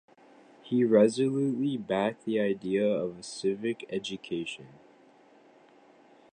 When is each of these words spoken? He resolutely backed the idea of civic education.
He 0.63 0.83
resolutely 0.83 1.77
backed 1.77 2.25
the 2.25 2.39
idea 2.39 2.83
of 2.87 3.23
civic 3.23 3.85
education. 3.91 4.65